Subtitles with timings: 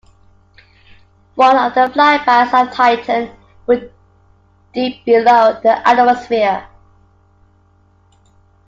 [1.35, 3.29] One of the flybys of Titan
[3.67, 3.87] will
[4.73, 6.67] dip below the ionosphere.